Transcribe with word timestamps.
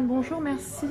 Bonjour, 0.00 0.40
merci 0.40 0.86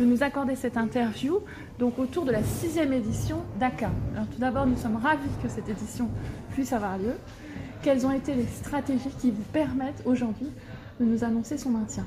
de 0.00 0.04
nous 0.04 0.22
accorder 0.22 0.56
cette 0.56 0.76
interview 0.76 1.40
donc 1.78 1.98
autour 1.98 2.24
de 2.24 2.32
la 2.32 2.42
sixième 2.42 2.92
édition 2.92 3.42
d'ACA. 3.58 3.90
Alors 4.14 4.26
tout 4.28 4.38
d'abord, 4.38 4.66
nous 4.66 4.76
sommes 4.76 4.96
ravis 4.96 5.28
que 5.42 5.48
cette 5.48 5.68
édition 5.68 6.08
puisse 6.52 6.72
avoir 6.72 6.96
lieu. 6.96 7.14
Quelles 7.82 8.06
ont 8.06 8.12
été 8.12 8.34
les 8.34 8.46
stratégies 8.46 9.10
qui 9.20 9.30
vous 9.30 9.42
permettent 9.52 10.02
aujourd'hui 10.06 10.48
de 10.98 11.04
nous 11.04 11.24
annoncer 11.24 11.58
son 11.58 11.70
maintien? 11.70 12.06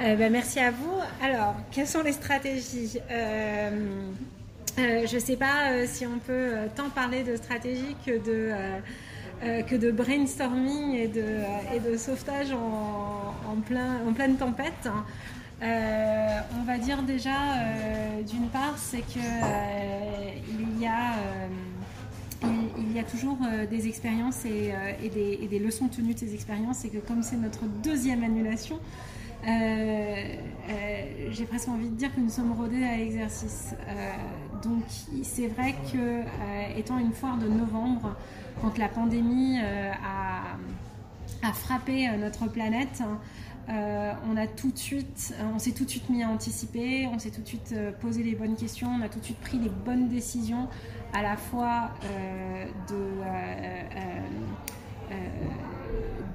Euh, 0.00 0.16
ben, 0.16 0.32
Merci 0.32 0.58
à 0.58 0.70
vous. 0.70 0.98
Alors, 1.22 1.54
quelles 1.70 1.88
sont 1.88 2.02
les 2.02 2.12
stratégies? 2.12 2.98
Euh, 3.10 3.70
euh, 4.78 5.06
Je 5.06 5.14
ne 5.14 5.20
sais 5.20 5.36
pas 5.36 5.86
si 5.86 6.06
on 6.06 6.18
peut 6.18 6.52
tant 6.74 6.88
parler 6.90 7.22
de 7.22 7.36
stratégie 7.36 7.96
que 8.04 8.12
de... 8.12 8.52
que 9.40 9.76
de 9.76 9.90
brainstorming 9.90 10.94
et 10.94 11.08
de, 11.08 11.24
et 11.74 11.80
de 11.80 11.96
sauvetage 11.96 12.52
en, 12.52 13.60
plein, 13.66 14.00
en 14.08 14.12
pleine 14.12 14.36
tempête. 14.36 14.88
Euh, 15.62 16.40
on 16.60 16.64
va 16.64 16.76
dire 16.76 17.02
déjà, 17.02 17.30
euh, 17.30 18.22
d'une 18.22 18.48
part, 18.48 18.74
c'est 18.76 18.98
euh, 18.98 20.30
il 20.48 20.80
y 20.80 20.86
a 20.86 21.14
y 22.94 22.98
a 22.98 23.04
toujours 23.04 23.38
des 23.70 23.88
expériences 23.88 24.46
et, 24.46 24.72
des, 25.10 25.58
leçons 25.58 25.88
tenues 25.88 26.14
de 26.14 26.18
ces 26.18 26.34
expériences 26.34 26.84
et 26.86 26.88
que 26.88 26.96
comme 26.96 27.22
c'est 27.22 27.36
notre 27.36 27.64
deuxième 27.82 28.24
annulation, 28.24 28.78
j'ai 31.30 31.44
presque 31.44 31.68
envie 31.68 31.88
de 31.88 31.94
dire 31.94 32.14
que 32.14 32.20
nous 32.20 32.30
sommes 32.30 32.52
rodés 32.52 32.84
à 32.84 32.96
l'exercice. 32.96 33.74
donc 34.62 34.84
c'est 35.22 35.48
vrai 35.48 35.74
que 35.92 36.22
étant 36.78 36.98
une 36.98 37.12
foire 37.12 37.36
de 37.38 37.48
novembre, 37.48 38.16
quand 38.60 38.78
la 38.78 38.88
pandémie 38.88 39.58
a, 39.58 40.56
frappé 41.52 42.08
notre 42.18 42.48
planète, 42.48 43.02
euh, 43.68 44.12
on 44.30 44.36
a 44.36 44.46
tout 44.46 44.70
de 44.70 44.78
suite, 44.78 45.34
euh, 45.38 45.42
on 45.52 45.58
s'est 45.58 45.72
tout 45.72 45.84
de 45.84 45.90
suite 45.90 46.08
mis 46.08 46.22
à 46.22 46.28
anticiper, 46.28 47.08
on 47.12 47.18
s'est 47.18 47.30
tout 47.30 47.40
de 47.40 47.48
suite 47.48 47.72
euh, 47.72 47.90
posé 47.90 48.22
les 48.22 48.36
bonnes 48.36 48.54
questions, 48.54 48.88
on 48.88 49.02
a 49.02 49.08
tout 49.08 49.18
de 49.18 49.24
suite 49.24 49.40
pris 49.40 49.58
les 49.58 49.68
bonnes 49.68 50.08
décisions, 50.08 50.68
à 51.12 51.22
la 51.22 51.36
fois 51.36 51.90
de 52.88 52.96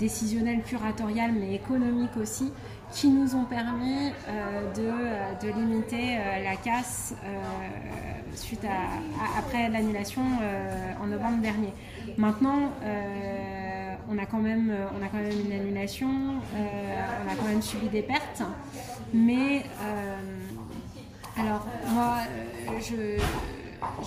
décisionnelles, 0.01 0.63
curatoriales, 0.63 1.31
mais 1.31 1.55
économiques 1.55 2.17
aussi, 2.19 2.51
qui 2.91 3.07
nous 3.07 3.35
ont 3.35 3.45
permis 3.45 4.11
de, 4.75 5.47
limiter 5.47 6.17
la 6.43 6.57
casse 6.57 7.13
suite 8.35 8.65
à 8.65 9.39
après 9.39 9.69
l'annulation 9.69 10.23
en 11.01 11.07
novembre 11.07 11.41
dernier. 11.41 11.73
Maintenant 12.17 12.71
on 14.11 14.17
a 14.17 14.25
quand 14.25 14.39
même, 14.39 14.69
euh, 14.69 14.87
on 14.97 15.05
a 15.05 15.07
quand 15.07 15.17
même 15.17 15.31
une 15.45 15.53
annulation, 15.53 16.09
euh, 16.09 17.05
on 17.25 17.31
a 17.31 17.35
quand 17.35 17.47
même 17.47 17.61
subi 17.61 17.87
des 17.87 18.01
pertes. 18.01 18.43
Mais 19.13 19.63
euh, 19.81 20.17
alors 21.37 21.65
moi, 21.89 22.17
je, 22.79 23.17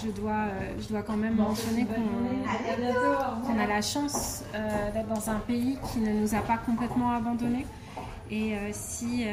je 0.03 0.11
dois, 0.11 0.47
je 0.81 0.89
dois 0.89 1.03
quand 1.03 1.17
même 1.17 1.37
mentionner 1.37 1.87
qu'on 1.87 3.59
a 3.59 3.67
la 3.67 3.83
chance 3.83 4.45
d'être 4.93 5.09
dans 5.09 5.31
un 5.31 5.39
pays 5.41 5.79
qui 5.93 6.01
ne 6.01 6.13
nous 6.13 6.35
a 6.35 6.41
pas 6.41 6.59
complètement 6.59 7.13
abandonnés. 7.13 7.67
Et 8.31 8.55
si 8.73 9.25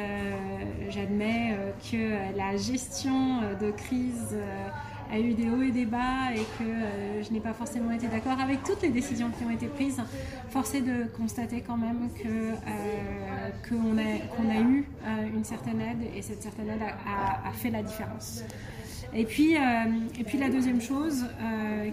j'admets 0.90 1.56
que 1.90 2.36
la 2.36 2.56
gestion 2.56 3.40
de 3.60 3.70
crise 3.70 4.36
a 5.12 5.18
eu 5.18 5.34
des 5.34 5.50
hauts 5.50 5.60
et 5.60 5.70
des 5.70 5.84
bas 5.84 6.32
et 6.34 6.44
que 6.58 6.64
euh, 6.64 7.22
je 7.22 7.30
n'ai 7.32 7.40
pas 7.40 7.52
forcément 7.52 7.92
été 7.92 8.06
d'accord 8.06 8.40
avec 8.40 8.62
toutes 8.62 8.80
les 8.80 8.88
décisions 8.88 9.30
qui 9.30 9.44
ont 9.44 9.50
été 9.50 9.66
prises. 9.66 10.00
Force 10.48 10.74
est 10.74 10.80
de 10.80 11.04
constater 11.16 11.62
quand 11.66 11.76
même 11.76 12.08
euh, 12.24 12.52
qu'on 13.68 13.98
a, 13.98 14.54
a 14.54 14.60
eu 14.60 14.88
euh, 15.04 15.36
une 15.36 15.44
certaine 15.44 15.80
aide 15.82 16.08
et 16.16 16.22
cette 16.22 16.42
certaine 16.42 16.70
aide 16.70 16.82
a, 16.82 17.52
fait 17.52 17.70
la 17.70 17.82
différence. 17.82 18.42
Et 19.14 19.24
puis, 19.24 19.54
et 19.54 20.24
puis 20.24 20.38
la 20.38 20.48
deuxième 20.48 20.80
chose 20.80 21.26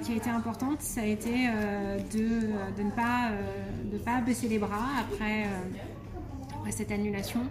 qui 0.02 0.14
a 0.14 0.16
été 0.16 0.30
importante, 0.30 0.81
ça 0.81 1.02
a 1.02 1.06
été 1.06 1.49
de, 2.14 2.83
ne 2.83 2.92
pas, 2.92 3.32
de 3.92 3.98
pas 3.98 4.21
baisser 4.21 4.48
les 4.48 4.58
bras 4.58 4.88
après 5.02 5.48
cette 6.70 6.92
annulation, 6.92 7.42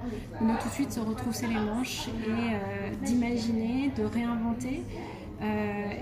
de 0.40 0.62
tout 0.62 0.68
de 0.68 0.72
suite 0.72 0.92
se 0.92 1.00
retrousser 1.00 1.48
les 1.48 1.60
manches 1.60 2.08
et 2.08 3.04
d'imaginer, 3.04 3.90
de 3.96 4.04
réinventer 4.04 4.82
euh, 5.40 5.44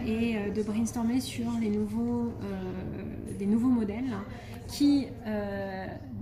et 0.06 0.36
euh, 0.36 0.50
de 0.50 0.62
brainstormer 0.62 1.20
sur 1.20 1.44
les 1.60 1.68
nouveaux, 1.68 2.32
euh, 2.42 3.25
des 3.36 3.46
nouveaux 3.46 3.68
modèles 3.68 4.16
qui, 4.68 5.06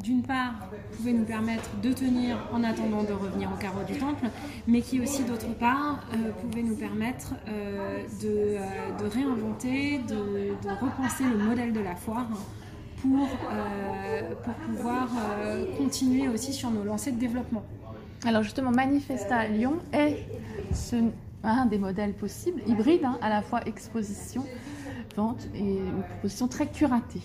d'une 0.02 0.22
part, 0.22 0.68
pouvaient 0.92 1.14
nous 1.14 1.24
permettre 1.24 1.70
de 1.82 1.92
tenir 1.92 2.36
en 2.52 2.62
attendant 2.62 3.02
de 3.02 3.12
revenir 3.12 3.50
au 3.50 3.56
carreau 3.56 3.82
du 3.86 3.94
temple, 3.98 4.26
mais 4.66 4.82
qui 4.82 5.00
aussi, 5.00 5.24
d'autre 5.24 5.48
part, 5.58 6.06
pouvaient 6.42 6.62
nous 6.62 6.76
permettre 6.76 7.34
de, 8.22 8.58
de, 9.02 9.08
réinventer, 9.08 9.98
de, 10.06 10.52
repenser 10.78 11.24
le 11.24 11.38
modèle 11.38 11.72
de 11.72 11.80
la 11.80 11.94
foire 11.94 12.28
pour, 13.00 13.28
pour 14.44 14.54
pouvoir 14.54 15.08
continuer 15.78 16.28
aussi 16.28 16.52
sur 16.52 16.70
nos 16.70 16.84
lancées 16.84 17.12
de 17.12 17.18
développement. 17.18 17.64
Alors 18.26 18.42
justement, 18.42 18.70
Manifesta 18.70 19.48
Lyon 19.48 19.74
est 19.92 20.16
un 21.42 21.66
des 21.66 21.78
modèles 21.78 22.14
possibles, 22.14 22.62
hybride, 22.66 23.04
hein, 23.04 23.18
à 23.20 23.28
la 23.28 23.42
fois 23.42 23.60
exposition, 23.66 24.44
et 25.54 25.76
une 25.78 26.02
proposition 26.02 26.48
très 26.48 26.66
curatée. 26.66 27.22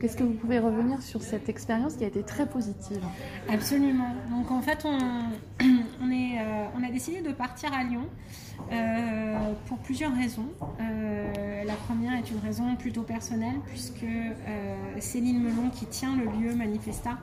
Qu'est-ce 0.00 0.16
que 0.16 0.24
vous 0.24 0.34
pouvez 0.34 0.58
revenir 0.58 1.00
sur 1.00 1.22
cette 1.22 1.48
expérience 1.48 1.94
qui 1.94 2.04
a 2.04 2.08
été 2.08 2.22
très 2.22 2.46
positive 2.46 3.00
Absolument. 3.48 4.14
Donc 4.30 4.50
en 4.50 4.60
fait, 4.60 4.84
on, 4.84 4.98
euh, 5.62 6.86
a 6.86 6.92
décidé 6.92 7.22
de 7.22 7.32
partir 7.32 7.72
à 7.72 7.82
Lyon 7.82 8.04
euh, 8.72 9.52
pour 9.66 9.78
plusieurs 9.78 10.14
raisons. 10.14 10.48
Euh, 10.80 11.64
la 11.64 11.74
première 11.74 12.14
est 12.14 12.30
une 12.30 12.40
raison 12.40 12.76
plutôt 12.76 13.02
personnelle 13.02 13.56
puisque 13.66 14.06
Céline 14.98 15.42
Melon, 15.42 15.70
qui 15.70 15.86
tient 15.86 16.14
le 16.16 16.24
lieu 16.24 16.54
Manifesta, 16.54 17.18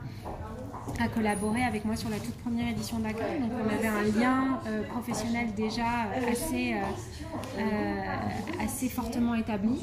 a 1.00 1.08
collaboré 1.08 1.62
avec 1.62 1.84
moi 1.84 1.96
sur 1.96 2.08
la 2.08 2.18
toute 2.18 2.34
première 2.36 2.68
édition 2.68 2.98
d'accueil. 2.98 3.40
Donc 3.40 3.50
on 3.52 3.74
avait 3.74 3.88
un 3.88 4.02
lien 4.02 4.60
euh, 4.66 4.82
professionnel 4.84 5.54
déjà 5.56 6.10
assez, 6.30 6.74
euh, 6.74 7.58
euh, 7.58 8.64
assez 8.64 8.88
fortement 8.88 9.34
établi. 9.34 9.80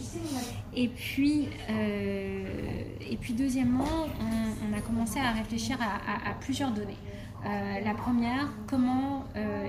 Et 0.76 0.88
puis, 0.88 1.50
et 1.70 3.18
puis 3.20 3.34
deuxièmement, 3.34 4.08
on, 4.20 4.78
a 4.78 4.82
commencé 4.82 5.20
à 5.20 5.32
réfléchir 5.32 5.78
à, 5.82 6.34
plusieurs 6.40 6.72
données. 6.72 6.98
la 7.44 7.94
première, 7.94 8.48
comment 8.68 9.26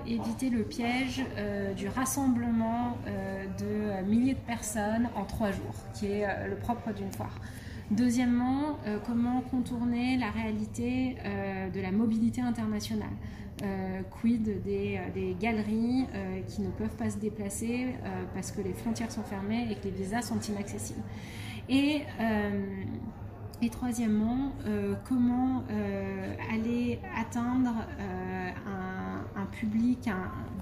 éviter 0.07 0.49
le 0.49 0.63
piège 0.63 1.25
du 1.77 1.89
rassemblement 1.89 2.97
de 3.59 4.03
milliers 4.09 4.35
de 4.35 4.47
personnes 4.47 5.09
en 5.17 5.25
trois 5.25 5.51
jours, 5.51 5.75
qui 5.95 6.07
est 6.07 6.49
le 6.49 6.57
propre 6.57 6.93
d'une 6.93 7.11
foire. 7.11 7.37
Deuxièmement, 7.93 8.79
euh, 8.87 8.99
comment 9.07 9.43
contourner 9.43 10.17
la 10.17 10.31
réalité 10.31 11.17
euh, 11.27 11.69
de 11.69 11.79
la 11.79 11.93
mobilité 11.93 12.41
internationale? 12.41 13.11
Euh, 13.63 14.01
Quid 14.11 14.63
des, 14.63 15.37
galeries 15.39 16.07
qui 16.49 16.63
ne 16.63 16.71
peuvent 16.71 16.97
pas 16.97 17.11
se 17.11 17.19
déplacer 17.19 17.95
parce 18.35 18.51
que 18.51 18.63
les 18.63 18.73
frontières 18.73 19.13
sont 19.13 19.23
fermées 19.23 19.69
et 19.71 19.75
que 19.75 19.85
les 19.85 19.91
visas 19.91 20.23
sont 20.23 20.41
inaccessibles? 20.41 21.03
Et, 21.69 22.03
et 23.61 23.69
troisièmement, 23.69 24.53
comment 25.07 25.63
aller 26.53 26.99
atteindre 27.17 27.75
un, 28.67 29.47
public 29.61 30.09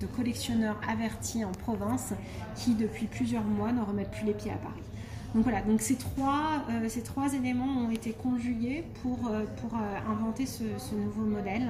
de 0.01 0.07
collectionneurs 0.07 0.79
avertis 0.89 1.45
en 1.45 1.53
province 1.53 2.13
qui, 2.57 2.75
depuis 2.75 3.07
plusieurs 3.07 3.45
mois, 3.45 3.73
ne 3.73 3.81
remettent 3.81 4.11
plus 4.11 4.27
les 4.27 4.35
pieds 4.35 4.51
à 4.51 4.57
Paris? 4.57 4.90
Donc 5.35 5.45
voilà, 5.45 5.63
donc 5.63 5.81
ces 5.81 5.95
trois, 5.95 6.65
euh, 6.71 6.89
ces 6.89 7.03
trois 7.03 7.33
éléments 7.35 7.85
ont 7.85 7.91
été 7.91 8.13
conjugués 8.13 8.85
pour, 9.03 9.29
euh, 9.29 9.45
pour 9.61 9.79
euh, 9.79 10.11
inventer 10.11 10.45
ce, 10.45 10.65
nouveau 10.95 11.23
modèle. 11.23 11.69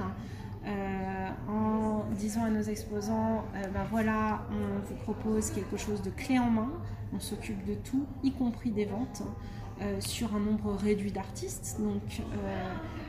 en 1.47 2.05
disant 2.17 2.43
à 2.43 2.49
nos 2.49 2.61
exposants, 2.61 3.43
ben 3.73 3.85
voilà, 3.89 4.41
on 4.51 4.79
vous 4.87 4.95
propose 5.01 5.49
quelque 5.51 5.77
chose 5.77 6.01
de 6.01 6.11
clé 6.11 6.37
en 6.37 6.49
main, 6.51 6.71
on 7.15 7.19
s'occupe 7.19 7.65
de 7.65 7.73
tout, 7.73 8.05
y 8.23 8.31
compris 8.31 8.69
des 8.69 8.85
ventes, 8.85 9.23
sur 9.99 10.35
un 10.35 10.39
nombre 10.39 10.75
réduit 10.75 11.11
d'artistes. 11.11 11.77
Donc 11.79 12.21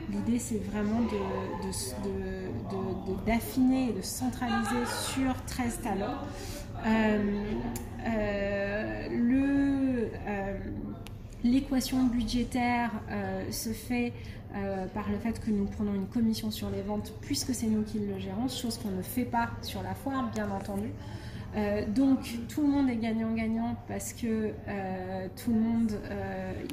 l'idée 0.09 0.39
c'est 0.39 0.63
vraiment 0.71 1.01
d'affiner 3.27 3.85
de, 3.85 3.91
et 3.91 3.93
de 3.93 4.01
centraliser 4.01 4.85
sur 5.13 5.33
13 5.45 5.81
talents. 5.81 6.17
Euh, 11.43 11.49
l'équation 11.49 12.03
budgétaire 12.03 12.91
euh, 13.11 13.51
se 13.51 13.69
fait 13.69 14.13
euh, 14.55 14.85
par 14.87 15.09
le 15.09 15.17
fait 15.17 15.39
que 15.39 15.51
nous 15.51 15.65
prenons 15.65 15.93
une 15.93 16.07
commission 16.07 16.51
sur 16.51 16.69
les 16.69 16.81
ventes 16.81 17.13
puisque 17.21 17.53
c'est 17.53 17.67
nous 17.67 17.83
qui 17.83 17.99
le 17.99 18.19
gérons, 18.19 18.47
chose 18.47 18.77
qu'on 18.77 18.91
ne 18.91 19.01
fait 19.01 19.25
pas 19.25 19.49
sur 19.61 19.81
la 19.83 19.93
foire, 19.93 20.29
bien 20.33 20.49
entendu. 20.51 20.91
donc 21.89 22.19
tout 22.49 22.61
le 22.61 22.67
monde 22.67 22.89
est 22.89 22.95
gagnant-gagnant 22.95 23.75
parce 23.87 24.13
que 24.13 24.51
tout 25.35 25.51
le 25.51 25.59
monde 25.59 25.91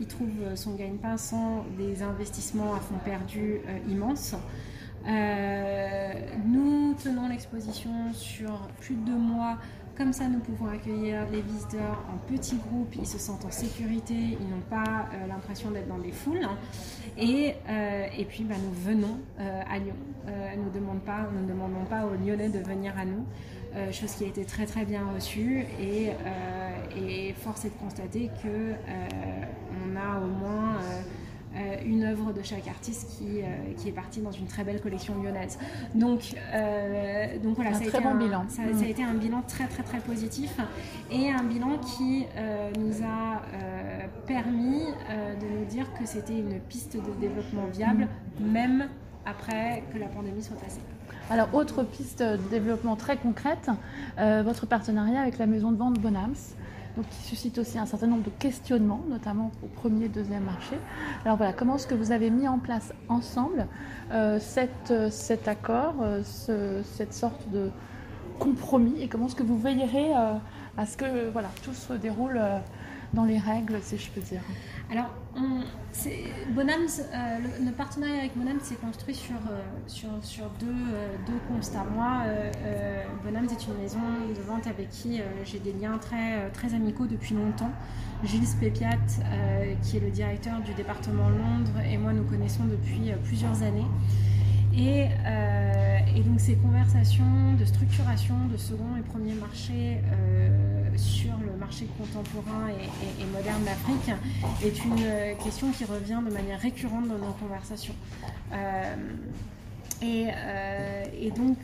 y 0.00 0.06
trouve 0.06 0.30
son 0.54 0.74
gagne-pain 0.74 1.16
sans 1.18 1.64
des 1.76 2.02
investissements 2.02 2.74
à 2.74 2.80
fond 2.80 2.98
perdu 3.04 3.60
immenses. 3.88 4.34
nous 6.46 6.94
tenons 7.02 7.28
l'exposition 7.28 8.12
sur 8.12 8.68
plus 8.80 8.94
de 8.94 9.04
deux 9.06 9.18
mois 9.18 9.58
comme 9.96 10.12
ça, 10.12 10.28
nous 10.28 10.38
pouvons 10.38 10.66
accueillir 10.66 11.26
les 11.30 11.40
visiteurs 11.40 12.04
en 12.12 12.16
petits 12.32 12.56
groupes, 12.56 12.94
ils 12.96 13.06
se 13.06 13.18
sentent 13.18 13.44
en 13.44 13.50
sécurité, 13.50 14.14
ils 14.14 14.48
n'ont 14.48 14.62
pas 14.68 15.08
euh, 15.12 15.26
l'impression 15.26 15.70
d'être 15.70 15.88
dans 15.88 15.98
des 15.98 16.12
foules. 16.12 16.48
Et, 17.18 17.54
euh, 17.68 18.06
et 18.16 18.24
puis, 18.24 18.44
bah, 18.44 18.54
nous 18.62 18.72
venons 18.72 19.18
euh, 19.38 19.62
à 19.70 19.78
Lyon. 19.78 19.94
nous, 20.56 20.62
nous 20.62 20.70
ne 20.70 21.48
demandons 21.48 21.84
pas 21.84 22.06
aux 22.06 22.24
Lyonnais 22.24 22.48
de 22.48 22.60
venir 22.60 22.94
à 22.98 23.04
nous, 23.04 23.24
chose 23.92 24.12
qui 24.12 24.24
a 24.24 24.26
été 24.26 24.44
très 24.44 24.66
très 24.66 24.84
bien 24.84 25.02
reçue. 25.14 25.64
Et 25.80 27.34
force 27.34 27.64
est 27.64 27.70
de 27.70 27.74
constater 27.74 28.30
qu'on 28.42 29.96
a 29.96 30.18
au 30.18 30.26
moins 30.26 30.78
euh, 31.56 31.76
une 31.84 32.04
œuvre 32.04 32.32
de 32.32 32.42
chaque 32.42 32.68
artiste 32.68 33.08
qui, 33.18 33.40
euh, 33.40 33.46
qui, 33.76 33.88
est 33.88 33.92
partie 33.92 34.20
dans 34.20 34.30
une 34.30 34.46
très 34.46 34.62
belle 34.62 34.80
collection 34.80 35.20
lyonnaise. 35.20 35.58
Donc, 35.96 36.36
euh, 36.54 37.38
donc 37.42 37.56
voilà, 37.56 37.74
ça, 37.74 37.80
a 37.82 37.88
été 37.88 37.98
un, 37.98 38.14
bilan. 38.14 38.44
Ça, 38.48 38.62
a 38.62 38.66
mm. 38.66 38.84
été 38.84 39.02
un 39.02 39.14
bilan 39.14 39.42
très 39.48 39.66
très 39.66 39.82
très 39.82 39.98
positif 39.98 40.56
et 41.10 41.28
un 41.28 41.42
bilan 41.42 41.78
qui 41.78 42.26
nous 42.78 43.04
a 43.04 43.42
permis 44.26 44.84
de 45.40 45.58
nous 45.58 45.64
dire 45.64 45.92
que 45.98 46.06
c'était 46.06 46.38
une 46.38 46.60
piste 46.60 46.96
de 46.96 47.20
développement 47.20 47.66
viable, 47.66 48.06
mm. 48.38 48.46
même 48.48 48.88
après 49.26 49.82
que 49.92 49.98
la 49.98 50.06
pandémie 50.06 50.42
soit 50.42 50.56
passée. 50.56 50.80
Alors, 51.30 51.52
autre 51.52 51.82
piste 51.82 52.22
de 52.22 52.48
développement 52.48 52.94
très 52.94 53.16
concrète, 53.16 53.70
votre 54.18 54.66
partenariat 54.66 55.20
avec 55.20 55.38
la 55.38 55.46
maison 55.46 55.72
de 55.72 55.76
vente 55.76 55.98
Bonhams 55.98 56.34
qui 57.02 57.22
suscite 57.22 57.58
aussi 57.58 57.78
un 57.78 57.86
certain 57.86 58.06
nombre 58.06 58.24
de 58.24 58.30
questionnements, 58.30 59.02
notamment 59.08 59.50
au 59.62 59.66
premier 59.66 60.06
et 60.06 60.08
deuxième 60.08 60.44
marché. 60.44 60.76
Alors 61.24 61.36
voilà, 61.36 61.52
comment 61.52 61.76
est-ce 61.76 61.86
que 61.86 61.94
vous 61.94 62.12
avez 62.12 62.30
mis 62.30 62.48
en 62.48 62.58
place 62.58 62.92
ensemble 63.08 63.66
euh, 64.12 64.38
euh, 64.90 65.10
cet 65.10 65.48
accord, 65.48 65.94
euh, 66.02 66.22
cette 66.84 67.14
sorte 67.14 67.48
de 67.50 67.70
compromis, 68.38 69.02
et 69.02 69.08
comment 69.08 69.26
est-ce 69.26 69.36
que 69.36 69.42
vous 69.42 69.58
veillerez 69.58 70.14
à 70.14 70.86
ce 70.86 70.96
que 70.96 71.28
voilà, 71.30 71.48
tout 71.62 71.74
se 71.74 71.92
déroule 71.92 72.40
dans 73.12 73.24
les 73.24 73.38
règles, 73.38 73.76
si 73.82 73.98
je 73.98 74.10
peux 74.10 74.22
dire? 74.22 74.40
Alors, 74.90 75.10
Bonhams, 76.52 76.88
euh, 77.14 77.70
partenariat 77.76 78.18
avec 78.18 78.36
Bonhams 78.36 78.58
s'est 78.60 78.74
construit 78.74 79.14
sur, 79.14 79.36
euh, 79.36 80.04
euh, 80.04 81.16
deux, 81.26 81.38
constats. 81.48 81.86
Moi, 81.94 82.24
Bonhams 83.22 83.44
est 83.44 83.66
une 83.68 83.80
maison 83.80 84.00
de 84.28 84.40
vente 84.40 84.66
avec 84.66 84.90
qui 84.90 85.20
j'ai 85.44 85.60
des 85.60 85.72
liens 85.72 85.98
très, 85.98 86.74
amicaux 86.74 87.06
depuis 87.06 87.34
longtemps. 87.34 87.70
Gilles 88.24 88.42
Pépiat, 88.58 88.98
qui 89.82 89.98
est 89.98 90.00
le 90.00 90.10
directeur 90.10 90.60
du 90.60 90.74
département 90.74 91.28
Londres, 91.28 91.80
et 91.88 91.96
moi 91.96 92.12
nous 92.12 92.24
connaissons 92.24 92.64
depuis 92.64 93.12
plusieurs 93.22 93.62
années. 93.62 93.86
Et, 94.76 95.06
donc 96.24 96.40
ces 96.40 96.56
conversations 96.56 97.54
de 97.58 97.64
structuration 97.64 98.34
de 98.52 98.56
second 98.56 98.96
et 98.98 99.02
premier 99.02 99.34
marché 99.34 100.00
sur 101.00 101.32
le 101.38 101.56
marché 101.58 101.86
contemporain 101.98 102.68
et, 102.68 103.24
moderne 103.24 103.64
d'Afrique 103.64 104.10
est 104.62 104.84
une 104.84 105.02
euh, 105.02 105.34
question 105.42 105.70
qui 105.70 105.84
revient 105.84 106.20
de 106.26 106.32
manière 106.32 106.60
récurrente 106.60 107.08
dans 107.08 107.18
nos 107.18 107.32
conversations. 107.32 107.94
Euh, 108.52 108.94
euh, 110.02 111.04
et, 111.18 111.30
donc, 111.30 111.56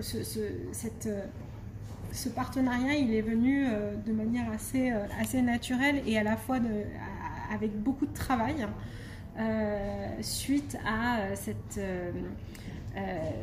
ce, 0.00 2.28
partenariat, 2.28 2.94
il 2.94 3.12
est 3.14 3.20
venu 3.20 3.66
de 4.06 4.12
manière 4.12 4.50
assez, 4.52 4.92
assez 5.20 5.42
naturelle 5.42 6.02
et 6.06 6.16
à 6.18 6.22
la 6.22 6.36
fois 6.36 6.58
avec 7.52 7.76
beaucoup 7.80 8.06
de 8.06 8.14
travail 8.14 8.66
suite 10.20 10.76
à 10.84 11.34
cette 11.36 11.80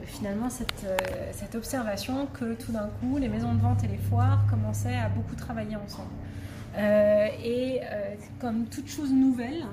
finalement 0.06 0.48
euh, 0.48 1.30
cette, 1.32 1.56
observation 1.56 2.28
que 2.28 2.54
tout 2.54 2.72
d'un 2.72 2.90
coup, 3.00 3.18
les 3.18 3.30
maisons 3.30 3.54
de 3.54 3.62
vente 3.62 3.84
et 3.84 3.88
les 3.88 3.98
foires 3.98 4.46
commençaient 4.50 4.96
à 4.96 5.10
beaucoup 5.10 5.36
travailler 5.36 5.76
ensemble. 5.76 6.10
Euh, 6.78 7.28
et 7.44 7.82
comme 8.40 8.66
toute 8.66 8.88
chose 8.88 9.12
nouvelle, 9.12 9.66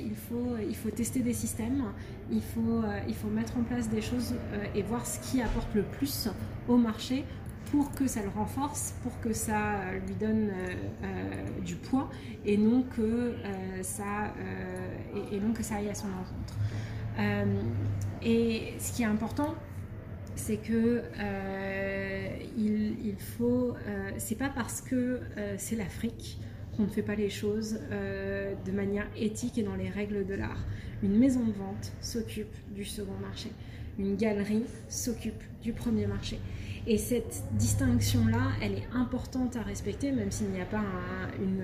il, 0.00 0.16
faut, 0.16 0.90
tester 0.90 1.20
des 1.20 1.34
systèmes, 1.34 1.84
il 2.30 2.42
faut, 2.42 3.28
mettre 3.30 3.56
en 3.58 3.62
place 3.62 3.88
des 3.88 4.02
choses 4.02 4.34
et 4.74 4.82
voir 4.82 5.06
ce 5.06 5.18
qui 5.20 5.42
apporte 5.42 5.74
le 5.74 5.82
plus 5.82 6.28
au 6.68 6.76
marché 6.76 7.24
pour 7.70 7.90
que 7.92 8.06
ça 8.06 8.20
le 8.22 8.28
renforce, 8.28 8.94
pour 9.02 9.18
que 9.20 9.32
ça 9.32 9.76
lui 10.06 10.14
donne 10.14 10.50
du 11.64 11.76
poids 11.76 12.10
et 12.44 12.56
non 12.56 12.84
que, 12.96 13.34
ça, 13.82 14.32
et, 15.30 15.40
non 15.40 15.52
que 15.52 15.62
ça 15.62 15.76
aille 15.76 15.90
à 15.90 15.94
son 15.94 16.08
encontre. 16.08 16.54
Et 18.24 18.74
ce 18.78 18.92
qui 18.92 19.02
est 19.02 19.06
important, 19.06 19.54
c'est 20.36 20.56
que 20.56 21.02
euh, 21.18 22.28
il, 22.56 23.14
faut. 23.18 23.74
Euh, 23.86 24.10
c'est 24.18 24.38
pas 24.38 24.48
parce 24.48 24.80
que 24.80 25.20
euh, 25.36 25.54
c'est 25.58 25.76
l'Afrique 25.76 26.38
qu'on 26.76 26.84
ne 26.84 26.88
fait 26.88 27.02
pas 27.02 27.14
les 27.14 27.28
choses 27.28 27.78
de 27.90 28.72
manière 28.72 29.06
éthique 29.14 29.58
et 29.58 29.62
dans 29.62 29.74
les 29.74 29.90
règles 29.90 30.24
de 30.24 30.32
l'art. 30.32 30.64
Une 31.02 31.18
maison 31.18 31.44
de 31.44 31.52
vente 31.52 31.92
s'occupe 32.00 32.54
du 32.74 32.86
second 32.86 33.18
marché. 33.20 33.50
Une 33.98 34.16
galerie 34.16 34.64
s'occupe 34.88 35.42
du 35.62 35.72
premier 35.72 36.06
marché. 36.06 36.38
Et 36.84 36.98
cette 36.98 37.44
distinction-là, 37.52 38.50
elle 38.60 38.72
est 38.72 38.88
importante 38.92 39.56
à 39.56 39.62
respecter, 39.62 40.10
même 40.10 40.32
s'il 40.32 40.48
n'y 40.48 40.60
a 40.60 40.64
pas 40.64 40.82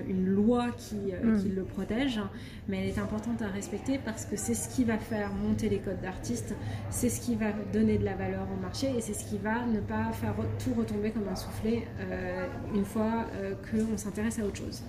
une, 0.07 0.25
loi 0.25 0.67
qui, 0.77 0.95
euh, 1.11 1.35
mm. 1.35 1.41
qui, 1.41 1.49
le 1.49 1.63
protège, 1.63 2.21
mais 2.69 2.81
elle 2.81 2.87
est 2.87 2.99
importante 2.99 3.41
à 3.41 3.47
respecter 3.47 3.99
parce 4.03 4.25
que 4.25 4.37
c'est 4.37 4.53
ce 4.53 4.73
qui 4.73 4.85
va 4.85 4.97
faire 4.97 5.33
monter 5.33 5.67
les 5.67 5.79
codes 5.79 5.99
d'artistes, 6.01 6.55
c'est 6.89 7.09
ce 7.09 7.19
qui 7.19 7.35
va 7.35 7.51
donner 7.73 7.97
de 7.97 8.05
la 8.05 8.15
valeur 8.15 8.47
au 8.57 8.61
marché 8.61 8.87
et 8.97 9.01
c'est 9.01 9.13
ce 9.13 9.25
qui 9.25 9.37
va 9.37 9.65
ne 9.65 9.81
pas 9.81 10.09
faire 10.13 10.35
tout 10.63 10.73
retomber 10.73 11.11
comme 11.11 11.27
un 11.27 11.35
soufflet 11.35 11.85
euh, 11.99 12.47
une 12.73 12.85
fois 12.85 13.25
euh, 13.33 13.55
qu'on 13.69 13.97
s'intéresse 13.97 14.39
à 14.39 14.45
autre 14.45 14.57
chose. 14.57 14.83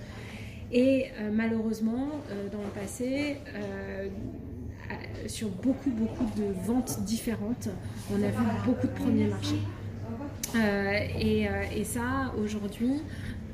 Et 0.73 1.07
malheureusement, 1.33 2.11
dans 2.53 2.63
le 2.63 2.81
passé, 2.81 3.39
sur 5.27 5.49
beaucoup, 5.49 5.91
beaucoup 5.91 6.27
de 6.37 6.45
ventes 6.67 7.01
différentes, 7.05 7.69
on 8.11 8.23
a 8.23 8.29
vu 8.29 8.45
beaucoup 8.67 8.87
de 8.87 8.93
premiers 8.93 9.27
marchés. 9.27 9.61
Euh, 10.57 10.59
euh, 10.59 11.63
et, 11.75 11.85
ça, 11.85 12.33
aujourd'hui, 12.43 13.03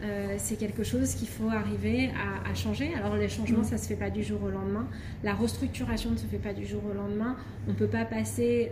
euh, 0.02 0.34
c'est 0.38 0.56
quelque 0.56 0.82
chose 0.82 1.14
qu'il 1.14 1.28
faut 1.28 1.48
arriver 1.48 2.10
à, 2.44 2.54
changer. 2.54 2.94
Alors 2.94 3.16
les 3.16 3.28
changements, 3.28 3.64
ça 3.64 3.74
ne 3.74 3.80
se 3.80 3.86
fait 3.86 3.96
pas 3.96 4.08
du 4.08 4.22
jour 4.22 4.42
au 4.42 4.48
lendemain. 4.48 4.86
La 5.22 5.34
restructuration 5.34 6.10
ne 6.10 6.16
se 6.16 6.24
fait 6.24 6.38
pas 6.38 6.54
du 6.54 6.64
jour 6.64 6.82
au 6.90 6.94
lendemain. 6.94 7.36
On 7.68 7.72
ne 7.72 7.76
peut 7.76 7.86
pas 7.86 8.04
passer 8.06 8.70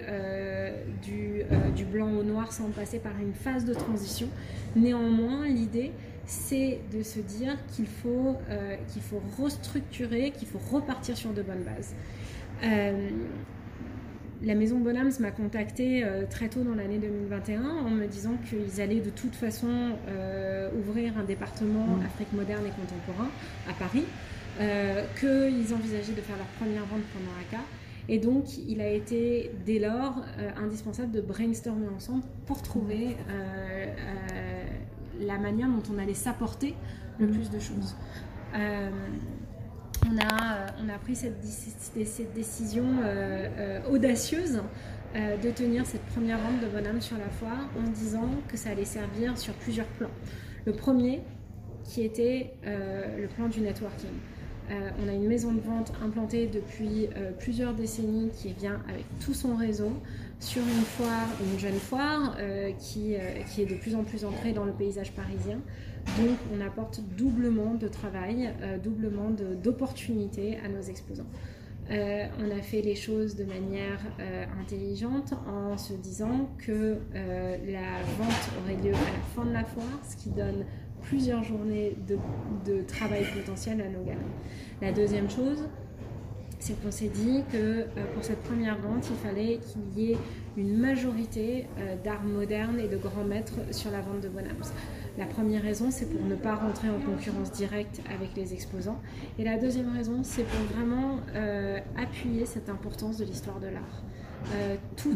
du, 1.03 1.43
du, 1.77 1.85
blanc 1.85 2.11
au 2.13 2.23
noir 2.23 2.51
sans 2.53 2.71
passer 2.71 2.99
par 2.99 3.13
une 3.21 3.35
phase 3.35 3.67
de 3.67 3.75
transition. 3.75 4.29
Néanmoins, 4.75 5.47
l'idée, 5.47 5.93
c'est 6.27 6.81
de 6.95 7.03
se 7.03 7.21
dire 7.21 7.59
qu'il 7.75 7.87
faut, 7.87 8.39
qu'il 8.89 9.03
faut 9.03 9.21
restructurer, 9.39 10.31
qu'il 10.31 10.49
faut 10.49 10.61
repartir 10.73 11.15
sur 11.17 11.35
de 11.35 11.43
bonnes 11.43 11.65
bases 11.65 11.95
la 14.45 14.55
maison 14.55 14.79
Bonhams 14.79 15.13
m'a 15.21 15.31
contacté 15.31 16.05
euh, 16.05 16.25
très 16.29 16.49
tôt 16.49 16.63
dans 16.63 16.75
l'année 16.75 16.99
2021 16.99 17.63
en 17.63 17.91
me 17.91 18.07
disant 18.07 18.37
qu'ils 18.49 18.81
allaient 18.81 19.01
de 19.01 19.11
toute 19.11 19.35
façon 19.35 19.69
euh, 20.09 20.71
ouvrir 20.79 21.17
un 21.19 21.25
département 21.25 21.87
mm. 21.87 22.07
Afrique 22.07 22.33
moderne 22.33 22.65
et 22.67 22.71
contemporain 22.71 23.29
à 23.69 23.73
Paris, 23.73 24.05
euh, 24.61 25.05
qu'ils 25.19 25.75
envisageaient 25.75 26.13
de 26.13 26.21
faire 26.21 26.37
leur 26.37 26.47
première 26.59 26.85
vente 26.87 27.03
pendant 27.13 27.31
ACA. 27.41 27.65
Et 28.09 28.19
donc, 28.19 28.59
il 28.69 28.83
a 28.83 28.89
été 28.89 29.51
dès 29.65 29.79
lors 29.79 30.23
indispensable 30.63 31.11
de 31.11 31.23
brainstormer 31.23 31.89
ensemble 31.89 32.23
pour 32.45 32.61
trouver 32.61 33.17
la 35.19 35.39
manière 35.39 35.69
dont 35.69 35.83
on 35.91 35.97
allait 35.97 36.13
s'apporter 36.13 36.75
le 37.19 37.29
plus 37.29 37.49
de 37.49 37.59
choses 37.59 37.97
on 40.07 40.19
a, 40.19 40.57
euh, 40.57 40.67
on 40.83 40.99
pris 40.99 41.17
cette, 41.17 42.35
décision 42.35 42.85
euh, 43.03 43.49
euh, 43.59 43.81
audacieuse 43.91 44.61
de 45.15 45.51
tenir 45.53 45.87
cette 45.87 46.05
première 46.07 46.39
vente 46.39 46.61
de 46.61 46.67
Bonhomme 46.67 47.01
sur 47.01 47.17
la 47.17 47.29
foire 47.29 47.71
en 47.79 47.89
disant 47.89 48.29
que 48.49 48.57
ça 48.57 48.71
allait 48.71 48.85
servir 48.85 49.39
sur 49.39 49.55
plusieurs 49.55 49.87
plans. 49.87 50.11
Le 50.65 50.73
premier, 50.73 51.21
qui 51.85 52.03
était 52.03 52.55
le 52.65 53.29
plan 53.29 53.47
du 53.47 53.61
networking. 53.61 54.11
on 54.71 55.09
a 55.09 55.13
une 55.13 55.29
maison 55.29 55.53
de 55.53 55.61
vente 55.61 55.93
implantée 56.05 56.49
depuis 56.49 57.09
plusieurs 57.39 57.75
décennies 57.75 58.31
qui 58.31 58.53
vient 58.55 58.81
avec 58.89 59.05
tout 59.25 59.35
son 59.35 59.55
réseau 59.55 59.93
sur 60.41 60.63
une 60.63 60.85
foire, 60.85 61.29
une 61.41 61.61
jeune 61.61 61.79
foire 61.79 62.37
qui, 62.81 63.15
qui, 63.53 63.63
est 63.63 63.67
de 63.67 63.77
plus 63.77 63.95
en 63.95 64.03
plus 64.03 64.25
ancrée 64.25 64.53
dans 64.53 64.65
le 64.65 64.73
paysage 64.73 65.13
parisien. 65.13 65.61
Donc 66.19 66.39
on 66.55 66.61
apporte 66.61 67.01
doublement 67.17 67.75
de 67.75 67.89
travail, 67.89 68.53
euh, 68.63 68.79
doublement 68.79 69.31
d'opportunités 69.31 70.59
à 70.65 70.69
nos 70.69 70.83
exposants. 70.83 71.27
Euh, 71.91 72.27
on 72.41 72.51
a 72.57 72.63
fait 72.63 72.81
les 72.81 72.95
choses 72.95 73.37
de 73.37 73.45
manière 73.45 74.01
euh, 74.19 74.45
intelligente 74.61 75.35
en 75.47 75.77
se 75.77 75.93
disant 75.93 76.49
que 76.59 76.99
la 77.15 78.03
vente 78.19 78.51
aurait 78.63 78.77
lieu 78.77 78.95
à 78.95 79.11
la 79.11 79.23
fin 79.35 79.45
de 79.45 79.53
la 79.53 79.65
foire, 79.65 80.01
ce 80.09 80.17
qui 80.17 80.31
donne 80.31 80.65
plusieurs 81.03 81.45
journées 81.45 81.97
de, 82.07 82.83
travail 82.83 83.25
potentiel 83.35 83.81
à 83.81 83.89
nos 83.89 84.03
galeries. 84.03 84.23
La 84.81 84.93
deuxième 84.93 85.29
chose, 85.29 85.69
c'est 86.65 86.83
qu'on 86.83 86.91
s'est 86.91 87.11
dit 87.11 87.43
que 87.53 87.83
pour 88.15 88.25
cette 88.25 88.43
première 88.43 88.79
vente, 88.79 89.07
il 89.11 89.17
fallait 89.17 89.59
qu'il 89.59 90.03
y 90.03 90.13
ait 90.13 90.19
une 90.57 90.79
majorité 90.79 91.67
d'art 92.03 92.23
moderne 92.23 92.81
et 92.81 92.89
de 92.89 92.97
grands 92.97 93.25
maîtres 93.25 93.61
sur 93.71 93.91
la 93.91 94.01
vente 94.01 94.23
de 94.23 94.31
Bonhams. 94.31 94.73
La 95.19 95.27
première 95.27 95.63
raison, 95.63 95.91
c'est 95.91 96.07
pour 96.07 96.25
ne 96.25 96.35
pas 96.35 96.55
rentrer 96.55 96.89
en 96.89 96.99
concurrence 97.01 97.53
directe 97.53 98.01
avec 98.09 98.35
les 98.35 98.55
exposants. 98.55 98.99
Et 99.39 99.45
la 99.45 99.59
deuxième 99.59 99.95
raison, 99.95 100.21
c'est 100.23 100.45
pour 100.45 100.61
vraiment 100.75 101.19
appuyer 101.97 102.47
cette 102.47 102.71
importance 102.71 103.19
de 103.19 103.27
l'histoire 103.27 103.61
de 103.61 103.69
l'art. 103.69 104.03
tout, 104.97 105.15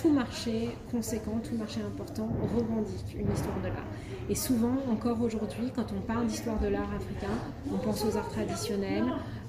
tout 0.00 0.10
marché 0.10 0.70
conséquent, 0.90 1.40
tout 1.42 1.56
marché 1.56 1.80
important 1.80 2.28
revendique 2.54 3.16
une 3.18 3.32
histoire 3.32 3.58
de 3.60 3.68
l'art. 3.68 3.86
Et 4.28 4.34
souvent, 4.34 4.76
encore 4.90 5.20
aujourd'hui, 5.22 5.70
quand 5.74 5.86
on 5.96 6.00
parle 6.00 6.26
d'histoire 6.26 6.58
de 6.58 6.68
l'art 6.68 6.92
africain, 6.94 7.32
on 7.72 7.78
pense 7.78 8.04
aux 8.04 8.16
arts 8.16 8.28
traditionnels 8.28 9.04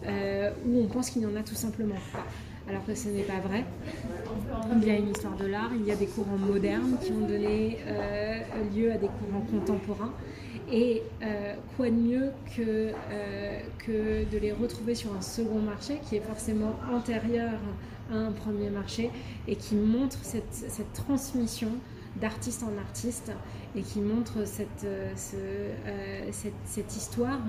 euh, 0.06 0.51
ou 0.66 0.84
on 0.84 0.88
pense 0.88 1.10
qu'il 1.10 1.22
n'y 1.22 1.27
en 1.27 1.36
a 1.36 1.44
tout 1.44 1.56
simplement 1.56 1.96
pas. 2.13 2.25
Alors 2.70 2.86
que 2.86 2.94
ce 2.96 3.08
n'est 3.10 3.24
pas 3.24 3.39
vrai. 3.39 3.63
Il 4.82 4.88
y 4.88 4.92
a 4.92 4.96
une 4.96 5.10
histoire 5.10 5.38
de 5.38 5.46
l'art, 5.46 5.72
il 5.74 5.86
y 5.86 5.92
a 5.92 5.96
des 5.96 6.08
courants 6.08 6.38
modernes 6.38 6.98
qui 7.01 7.12
ont 7.13 7.25
donné 7.25 7.77
euh, 7.88 8.39
lieu 8.75 8.92
à 8.92 8.98
des 8.98 9.08
courants 9.08 9.46
contemporains. 9.50 10.13
Et 10.70 11.01
euh, 11.24 11.54
quoi 11.77 11.89
de 11.89 11.96
mieux 11.96 12.32
que, 12.58 12.92
que 13.86 14.30
de 14.30 14.38
les 14.38 14.51
retrouver 14.51 14.96
sur 14.96 15.16
un 15.16 15.22
second 15.22 15.60
marché 15.60 16.01
qui 16.10 16.18
est 16.18 16.22
forcément 16.22 16.75
antérieur 16.92 17.54
un 18.12 18.32
premier 18.32 18.70
marché 18.70 19.10
et 19.48 19.56
qui 19.56 19.76
montre 19.76 20.18
cette, 20.24 20.94
transmission 20.94 21.70
d'artiste 22.20 22.64
en 22.64 22.78
artiste 22.80 23.32
et 23.76 23.82
qui 23.82 24.00
montre 24.00 24.46
cette, 24.46 24.86
euh, 24.86 25.14
euh, 25.86 26.82
histoire. 26.96 27.40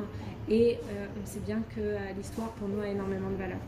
Et 0.49 0.79
euh, 0.91 1.07
on 1.23 1.27
sait 1.27 1.41
bien 1.41 1.63
que 1.75 1.97
l'histoire 2.17 2.51
pour 2.53 2.69
nous 2.69 2.81
a 2.81 2.89
énormément 2.89 3.31
de 3.31 3.37
valeur. 3.37 3.59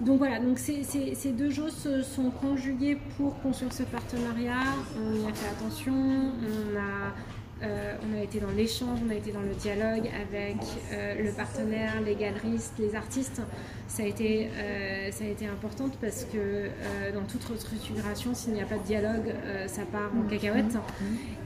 donc 0.00 0.18
voilà, 0.18 0.38
donc 0.38 0.58
ces, 0.58 0.82
ces, 0.82 1.32
deux 1.32 1.50
choses 1.50 1.74
se 1.74 2.02
sont 2.02 2.30
conjuguées 2.30 2.98
pour 3.16 3.40
construire 3.40 3.72
ce 3.72 3.84
partenariat. 3.84 4.74
On 4.96 5.26
y 5.26 5.30
a 5.30 5.32
fait 5.32 5.48
attention, 5.48 5.94
on 5.94 6.76
a 6.76 7.14
euh, 7.62 7.94
on 8.02 8.18
a 8.18 8.22
été 8.22 8.38
dans 8.38 8.50
l'échange, 8.50 8.98
on 9.06 9.10
a 9.10 9.14
été 9.14 9.32
dans 9.32 9.40
le 9.40 9.54
dialogue 9.54 10.10
avec 10.20 10.56
euh, 10.92 11.22
le 11.22 11.30
partenaire, 11.30 12.02
les 12.04 12.14
galeristes, 12.14 12.74
les 12.78 12.94
artistes. 12.94 13.40
Ça 13.88 14.02
a 14.02 14.06
été, 14.06 14.50
euh, 14.58 15.10
ça 15.10 15.24
a 15.24 15.28
été 15.28 15.46
important 15.46 15.88
parce 16.00 16.24
que 16.24 16.68
dans 17.14 17.22
toute 17.22 17.44
restructuration, 17.44 18.34
s'il 18.34 18.52
n'y 18.52 18.60
a 18.60 18.66
pas 18.66 18.76
de 18.76 18.84
dialogue, 18.84 19.32
ça 19.66 19.82
part 19.90 20.10
en 20.14 20.28
cacahuète. 20.28 20.76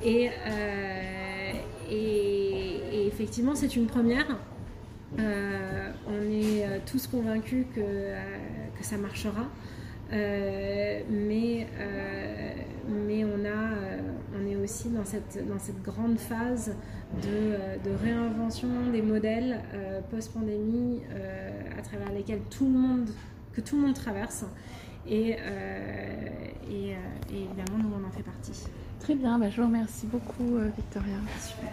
Et, 0.03 0.31
et, 1.91 3.07
effectivement, 3.07 3.55
c'est 3.55 3.77
une 3.77 3.87
première. 3.87 4.27
on 5.17 6.31
est 6.31 6.81
tous 6.87 7.07
convaincus 7.07 7.67
que, 7.75 7.81
que 7.81 8.85
ça 8.85 8.97
marchera. 8.97 9.47
mais, 10.11 11.67
on 12.89 13.45
a 13.45 13.71
on 14.41 14.47
est 14.47 14.57
aussi 14.57 14.89
dans 15.01 15.07
cette, 15.07 15.49
dans 15.49 15.59
cette 15.59 15.83
grande 15.83 16.19
phase 16.19 16.75
de, 17.23 17.29
euh, 17.29 17.97
réinvention 18.03 18.69
des 18.93 19.03
modèles 19.03 19.61
euh, 19.75 20.01
post-pandémie 20.11 21.01
euh, 21.11 21.79
à 21.79 21.83
travers 21.83 22.13
lesquels 22.13 22.43
tout 22.51 22.67
le 22.67 22.79
monde, 22.79 23.09
que 23.53 23.61
tout 23.63 23.77
le 23.77 23.83
monde 23.83 23.95
traverse. 23.95 24.45
Et, 25.09 25.37
évidemment, 27.31 27.79
nous, 27.79 27.91
on 28.01 28.07
en 28.07 28.11
fait 28.11 28.23
partie. 28.23 28.67
Très 29.01 29.15
bien, 29.15 29.39
bah, 29.39 29.49
je 29.49 29.61
vous 29.61 29.67
remercie 29.67 30.07
beaucoup, 30.07 30.59
Victoria. 30.77 31.17
Super. 31.41 31.71